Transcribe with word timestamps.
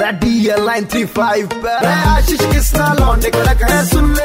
Line 0.00 0.84
three 0.84 1.04
five 1.06 1.66
Ashish 1.68 2.40
Kisna 2.52 2.92
लौंडे 2.94 3.30
कड़क 3.30 3.62
है, 3.62 3.84
सुन 3.84 4.12
ले 4.12 4.24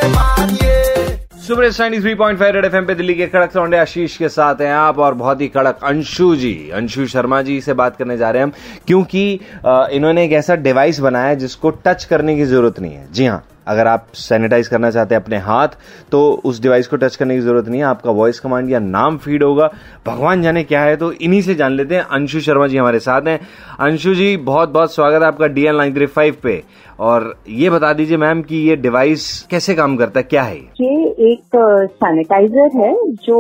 super 1.41 1.63
ninety 1.63 1.99
three 2.01 2.13
point 2.15 2.39
five 2.39 2.53
Red 2.55 2.65
FM 2.65 2.75
पे 2.85 2.95
दिल्ली 2.95 3.13
के 3.13 3.27
कड़क 3.27 3.55
लौंडे 3.55 3.77
आशीष 3.77 4.17
के 4.17 4.29
साथ 4.29 4.61
हैं 4.61 4.71
आप 4.73 4.99
और 4.99 5.13
बहुत 5.13 5.41
ही 5.41 5.47
कड़क 5.47 5.79
अंशु 5.83 6.35
जी। 6.35 6.53
अंशु 6.73 7.05
शर्मा 7.07 7.41
जी 7.41 7.59
से 7.61 7.73
बात 7.73 7.95
करने 7.97 8.17
जा 8.17 8.29
रहे 8.31 8.41
हैं 8.41 8.47
हम, 8.47 8.53
क्योंकि 8.87 9.33
इन्होंने 9.65 10.25
एक 10.25 10.31
ऐसा 10.33 10.55
डिवाइस 10.57 10.99
बनाया 10.99 11.27
है 11.27 11.35
जिसको 11.35 11.69
टच 11.85 12.03
करने 12.05 12.35
की 12.35 12.45
ज़रूरत 12.45 12.79
नहीं 12.79 12.93
है। 12.93 13.07
जी 13.11 13.25
हाँ। 13.25 13.43
अगर 13.67 13.87
आप 13.87 14.07
सैनिटाइज 14.15 14.67
करना 14.67 14.91
चाहते 14.91 15.15
हैं 15.15 15.21
अपने 15.21 15.37
हाथ 15.39 15.67
तो 16.11 16.21
उस 16.45 16.61
डिवाइस 16.61 16.87
को 16.87 16.97
टच 16.97 17.15
करने 17.15 17.35
की 17.35 17.41
ज़रूरत 17.41 17.67
नहीं 17.67 17.79
है। 17.79 17.85
आपका 17.85 18.11
वॉइस 18.11 18.39
कमांड 18.39 18.69
या 18.69 18.79
नाम 18.79 19.17
फ़ीड 19.17 19.43
होगा। 19.43 19.69
भगवान 20.07 20.41
जाने 20.41 20.63
क्या 20.63 20.81
है 20.81 20.95
तो 20.97 21.11
इन्हीं 21.13 21.41
से 21.41 21.55
जान 21.55 21.73
लेते 21.73 21.95
हैं। 21.95 22.01
अंशु 22.03 22.39
शर्मा 22.41 22.67
जी 22.67 22.77
हमारे 22.77 22.99
साथ 22.99 23.27
हैं। 23.27 23.39
अंशु 23.81 24.13
जी 24.15 24.35
बहुत 24.39 24.69
बहुत 24.69 24.93
स्वागत 24.95 25.21
है 25.21 25.27
आपका 25.27 25.47
डीएल 25.49 25.77
नाइन 25.77 25.93
थ्री 25.95 26.05
फाइव 26.07 26.37
पे। 26.43 26.61
और 26.99 27.33
ये 27.49 27.69
बता 27.69 27.91
दीजिए 27.93 28.17
मैम 28.17 28.41
कि 28.41 28.55
ये 28.59 28.75
डिवाइस 28.77 29.23
कैसे 29.51 29.73
काम 29.75 29.95
करता 29.97 30.19
है, 30.19 30.23
क्या 30.23 30.41
है? 30.43 30.55
ये 30.55 31.31
एक 31.31 31.55
सैनिटाइजर 31.93 32.77
है, 32.77 32.93
जो 33.17 33.39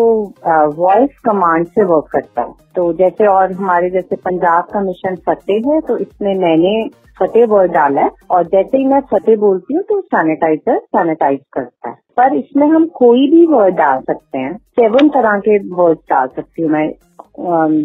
वॉइस 0.77 1.19
कमांड 1.25 1.67
से 1.67 1.83
वर्क 1.83 2.07
करता 2.11 2.41
है। 2.41 2.53
तो 2.75 2.91
जैसे 2.93 3.27
और 3.27 3.51
हमारे 3.51 3.89
जैसे 3.89 4.15
पंजाब 4.17 4.67
का 4.73 4.81
मिशन 4.81 5.15
फतेह 5.27 5.61
है 5.67 5.79
तो 5.81 5.97
इसमें 5.97 6.35
मैंने 6.37 6.89
फतेह 7.17 7.45
वर्ड 7.45 7.71
डाला 7.71 8.01
है। 8.01 8.09
और 8.31 8.43
जैसे 8.45 8.77
ही 8.77 8.85
मैं 8.85 8.99
फतेह 9.11 9.35
बोलती 9.37 9.73
हूँ 9.73 9.83
तो 9.83 9.99
सैनिटाइजर 10.15 10.77
सैनिटाइज 10.77 11.39
करता 11.53 11.89
है। 11.89 11.95
पर 12.17 12.33
इसमें 12.33 12.67
हम 12.67 12.85
कोई 12.85 13.29
भी 13.31 13.45
वर्ड 13.45 13.75
डाल 13.75 14.01
सकते 14.01 14.37
हैं। 14.37 14.57
सेवन 14.57 15.09
तरह 15.09 15.37
के 15.39 15.57
वर्ड 15.57 15.97
डाल 15.97 16.27
सकती 16.27 16.61
हूँ 16.61 16.69
मैं। 16.69 16.89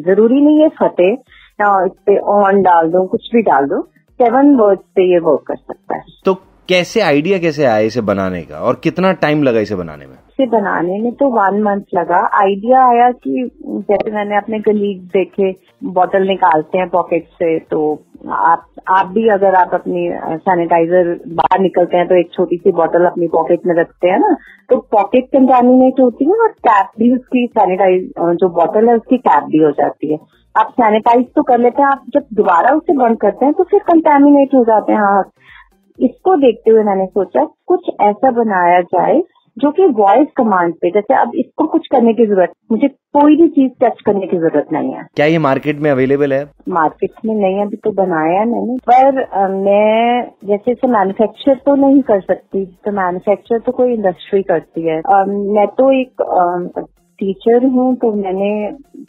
ज़रूरी 0.02 0.41
नहीं 0.41 0.61
है 0.61 0.69
फतेह। 0.69 1.12
या 1.61 1.85
इस 1.85 1.93
पे 2.07 2.19
ऑन 2.19 2.62
डाल 2.62 2.91
दो, 2.91 3.07
कुछ 3.07 3.30
भी 3.33 3.43
डाल 3.43 3.66
दो। 3.66 3.83
सेवन 4.21 4.55
वर्ड 4.57 4.79
पे 4.79 5.12
ये 5.12 5.19
वर्क 5.19 5.41
कर 5.47 5.57
सकता 5.57 5.97
है। 5.97 6.02
तो 6.25 6.35
कैसे 6.69 7.01
आइडिया 7.01 7.39
कैसे 7.39 7.65
आया 7.65 7.79
इसे 7.79 8.01
बनाने 8.01 8.43
का? 8.43 8.59
और 8.59 8.80
कितना 8.82 9.13
टाइम 9.13 9.43
लगा 9.43 9.60
इसे 9.60 9.74
बनाने 9.74 10.07
में? 10.07 10.19
इसे 10.38 10.46
बनाने 10.48 10.98
में 11.01 11.12
तो 11.15 11.29
वन 11.30 11.62
मंथ 11.62 11.95
लगा। 11.95 12.18
आइडिया 12.38 12.80
आया 12.87 13.10
कि 13.12 13.45
जैसे 13.66 14.10
मैंने 14.12 14.37
अपने 14.37 14.59
कलीग 14.62 15.02
देखे 15.12 15.51
बॉटल 15.90 16.26
निकालते 16.29 16.79
हैं 16.79 16.88
पॉकेट 16.90 17.29
से 17.32 17.59
तो 17.70 17.79
आप 18.29 18.66
आप 18.90 19.07
भी 19.14 19.29
अगर 19.29 19.54
आप 19.54 19.70
अपनी 19.74 20.09
सैनिटाइजर 20.40 21.09
बाहर 21.30 21.60
निकलते 21.60 21.96
हैं 21.96 22.07
तो 22.09 22.14
एक 22.14 22.32
छोटी 22.32 22.57
सी 22.57 22.73
बॉटल 22.73 23.04
अपनी 23.07 23.29
पॉकेट 23.29 23.66
में 23.66 23.74
रखते 23.74 24.09
हैं 24.09 24.18
ना 24.20 24.34
तो 24.70 24.76
पॉकेट 24.92 25.26
कंटामिनेट 25.29 26.01
होती 26.01 26.24
है 26.24 26.38
और 26.42 26.52
कैप 26.68 26.90
भी 26.98 27.12
उसकी 27.14 27.46
सैनिटाइज 27.48 28.10
जो 28.40 28.48
बॉटल 28.59 28.88
है 28.88 28.96
उसकी 28.96 29.18
कैप 29.18 29.45
भी 29.46 29.62
हो 29.62 29.70
जाती 29.80 30.12
है। 30.12 30.18
आप 30.54 30.73
सैनिटाइज 30.73 31.24
तो 31.37 31.42
कर 31.42 31.59
लेते 31.59 31.82
हैं, 31.82 31.88
आप 31.88 32.04
जब 32.14 32.26
दोबारा 32.34 32.74
उसे 32.76 32.96
बंद 32.98 33.18
करते 33.20 33.45
हैं 33.45 33.54
तो 33.54 33.64
फिर 33.70 33.80
कंटेमिनेट 33.88 34.54
हो 34.54 34.62
जाते 34.64 34.92
हैं। 34.92 35.01
हाँ 35.01 35.24
इसको 35.98 36.37
देखते 36.37 36.70
हुए 36.70 36.82
मैंने 36.84 37.07
सोचा, 37.07 37.45
कुछ 37.66 37.90
ऐसा 38.02 38.30
बनाया 38.32 38.80
जाए 38.84 39.23
जो 39.57 39.71
कि 39.71 39.85
वॉइस 39.99 40.26
कमांड 40.37 40.73
पे 40.80 40.90
जैसे 40.90 41.15
अब 41.21 41.30
इसको 41.38 41.66
कुछ 41.68 41.87
करने 41.93 42.12
की 42.15 42.24
ज़रूरत 42.26 42.52
मुझे 42.73 42.88
कोई 42.88 43.37
भी 43.37 43.46
चीज़ 43.51 43.71
टच 43.85 44.01
करने 44.07 44.26
की 44.26 44.37
ज़रूरत 44.38 44.66
नहीं 44.73 44.93
है। 44.95 45.07
क्या 45.16 45.26
ये 45.26 45.38
मार्केट 45.38 45.79
में 45.80 45.90
अवेलेबल 45.90 46.32
है? 46.32 46.43
मार्केट 46.68 47.13
में 47.24 47.35
नहीं 47.35 47.60
अभी 47.63 47.76
तो 47.85 47.90
बनाया 47.95 48.45
मैंने 48.46 48.76
पर 48.90 49.23
आ, 49.23 49.46
मैं 49.48 50.23
जैसे 50.48 50.73
इसे 50.73 50.88
मैन्युफैक्चर 50.88 51.54
तो 51.66 51.74
नहीं 51.76 52.02
कर 52.10 52.21
सकती 52.23 52.65
तो 52.85 52.93
मैन्युफैक्चर 52.93 53.59
तो 53.66 53.73
कोई 53.73 53.93
इंडस्ट्री 53.95 54.43
करती 54.43 54.87
है। 54.88 54.98
आ, 54.98 55.24
मैं 55.24 55.66
तो 55.79 55.91
एक 56.01 56.23
टीचर 57.20 57.65
हूँ 57.74 57.95
तो 57.96 58.13
मैंने 58.15 58.51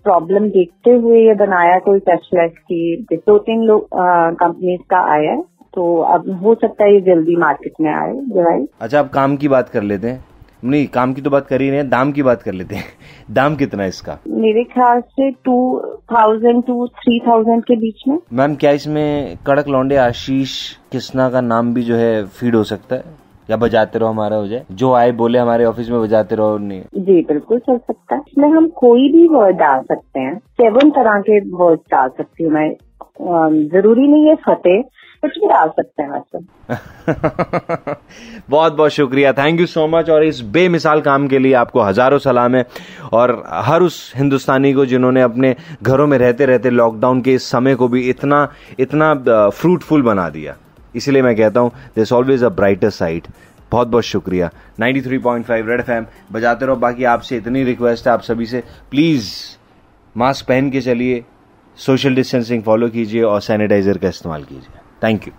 प्रॉब्लम 0.03 0.47
देखते 0.49 0.91
हुए 0.97 1.19
ये 1.19 1.33
बनाया 1.35 1.77
कोई 1.85 1.99
स्पेशलाइज 1.99 2.57
की 2.71 3.05
दो 3.13 3.37
तीन 3.49 3.63
लोग 3.63 3.87
कंपनीज़ 3.93 4.81
का 4.89 5.03
आया 5.13 5.31
है 5.31 5.41
तो 5.73 5.95
अब 6.13 6.29
हो 6.43 6.53
सकता 6.55 6.85
है 6.85 6.93
ये 6.93 7.01
जल्दी 7.05 7.35
मार्केट 7.37 7.73
में 7.81 7.91
आए 7.93 8.13
डिवाइस 8.29 8.67
अच्छा 8.81 8.99
आप 8.99 9.09
काम 9.13 9.35
की 9.37 9.47
बात 9.47 9.69
कर 9.69 9.83
लेते 9.83 10.07
हैं। 10.07 10.23
नहीं 10.63 10.87
काम 10.87 11.13
की 11.13 11.21
तो 11.21 11.29
बात 11.29 11.47
कर 11.47 11.61
ही 11.61 11.71
नहीं 11.71 11.89
दाम 11.89 12.11
की 12.11 12.23
बात 12.23 12.41
कर 12.41 12.53
लेते 12.53 12.75
हैं। 12.75 12.83
दाम 13.31 13.55
कितना 13.55 13.83
है 13.83 13.89
इसका? 13.89 14.17
मेरे 14.27 14.63
ख्याल 14.63 15.01
से 15.01 15.31
two 15.31 15.79
thousand 16.11 16.63
two 16.63 16.87
three 16.87 17.19
thousand 17.19 17.63
के 17.63 17.75
बीच 17.75 18.03
में। 18.07 18.19
मैम 18.33 18.55
क्या 18.55 18.71
इसमें 18.71 19.37
कड़क 19.47 19.67
लौंडे 19.67 19.95
आशीष 19.95 20.71
किसना 20.91 21.29
का 21.29 21.41
नाम 21.41 21.73
भी 21.73 21.83
जो 21.83 21.95
है 21.95 22.25
फ़ीड 22.25 22.55
हो 22.55 22.63
सकता 22.63 22.95
है? 22.95 23.03
या 23.49 23.57
बजाते 23.57 23.99
रहो 23.99 24.09
हमारा 24.09 24.35
हो 24.35 24.47
जाए। 24.47 24.65
जो 24.71 24.93
आए 24.93 25.11
बोले 25.11 25.39
हमारे 25.39 25.65
ऑफ़िस 25.65 25.89
में 25.89 26.01
बजाते 26.01 26.35
रहो 26.35 26.57
नहीं। 26.57 26.81
जी 26.81 27.21
बिल्कुल 27.21 27.59
चल 27.59 27.77
सकता 27.77 28.15
है। 28.15 28.21
इसमें 28.21 28.49
हम 28.49 28.67
कोई 28.67 29.11
भी 29.11 29.27
वर्ड 29.27 29.57
डाल 29.57 29.81
सकते 29.81 30.19
हैं। 30.19 30.37
सेवन 30.37 30.89
तरह 30.89 31.19
के 31.19 31.39
वर्ड 31.39 31.79
डाल 31.79 32.09
सकती 32.09 32.43
हूँ 32.43 32.51
मैं। 32.51 32.75
ज़रूरी 33.67 34.07
नहीं 34.07 34.27
है 34.27 34.35
फतेह। 34.35 34.83
कुछ 35.27 35.37
भी 35.37 35.47
डाल 35.47 35.69
सकते 35.69 36.03
हैं 36.03 36.09
वैसे। 36.11 36.39
बहुत 38.49 38.73
बहुत 38.73 38.91
शुक्रिया। 38.91 39.33
थैंक 39.33 39.59
यू 39.59 39.65
सो 39.65 39.87
मच 39.87 40.09
और 40.09 40.23
इस 40.23 40.39
बेमिसाल 40.53 41.01
काम 41.01 41.27
के 41.27 41.39
लिए 41.39 41.53
आपको 41.53 41.81
हज़ारों 41.81 42.19
सलाम 42.19 42.55
है। 42.55 42.65
और 43.13 43.43
हर 43.47 43.81
उस 43.81 44.13
हिंदुस्तानी 44.17 44.73
को 44.73 44.85
जिन्होंने 44.85 45.21
अपने 45.21 45.55
घरों 45.83 46.07
में 46.07 46.17
रहते 46.17 46.45
रहते 46.45 46.69
लॉकडाउन 46.69 47.21
के 47.21 47.33
इस 47.33 47.43
समय 47.43 47.75
को 47.75 47.87
भी 47.87 48.01
इतना 48.09 48.47
इतना 48.79 49.13
फ्रूटफुल 49.49 50.01
बना 50.01 50.29
दिया। 50.29 50.55
इसलिए 50.95 51.21
मैं 51.21 51.35
कहता 51.35 51.59
हूँ 51.59 51.71
this 51.95 52.13
always 52.13 52.43
a 52.43 52.49
brighter 52.49 52.89
side 52.89 53.27
बहुत 53.71 53.87
बहुत 53.87 54.03
शुक्रिया। 54.03 54.49
93.5 54.79 55.67
रेड 55.67 55.79
एफएम 55.79 56.05
बजाते 56.31 56.65
रहो। 56.65 56.75
बाकी 56.75 57.03
आपसे 57.03 57.37
इतनी 57.37 57.63
रिक्वेस्ट 57.63 58.07
है, 58.07 58.13
आप 58.13 58.21
सभी 58.21 58.45
से 58.45 58.63
प्लीज़ 58.91 59.29
मास्क 60.15 60.47
पहन 60.47 60.69
के 60.71 60.81
चलिए 60.81 61.23
सोशल 61.77 62.15
डिस्टेंसिंग 62.15 62.63
फॉलो 62.63 62.89
कीजिए 62.89 63.23
और 63.23 63.41
सैनिटाइजर 63.41 63.97
का 63.97 64.07
इस्तेमाल 64.07 64.43
कीजिए। 64.43 64.86
Thank 65.03 65.27
you 65.27 65.33